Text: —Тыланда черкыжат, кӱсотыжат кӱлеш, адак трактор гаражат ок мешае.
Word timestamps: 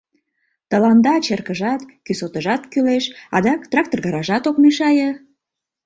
—Тыланда 0.69 1.13
черкыжат, 1.25 1.81
кӱсотыжат 2.05 2.61
кӱлеш, 2.71 3.05
адак 3.35 3.61
трактор 3.71 3.99
гаражат 4.05 4.43
ок 4.49 4.57
мешае. 4.63 5.09